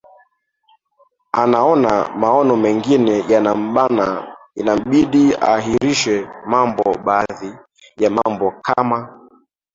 [1.41, 4.05] anaona maono mengine yana mbana
[4.59, 6.17] inambidi aahirishe
[6.51, 7.51] mambo baadhi
[8.01, 8.99] ya mambo kama